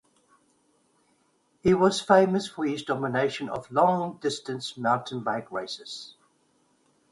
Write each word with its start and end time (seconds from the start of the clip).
He 1.61 1.75
was 1.75 2.01
famous 2.01 2.47
for 2.47 2.65
his 2.65 2.81
domination 2.81 3.49
of 3.49 3.71
long 3.71 4.17
distance 4.17 4.75
mountain 4.75 5.19
bike 5.19 5.51
races. 5.51 6.15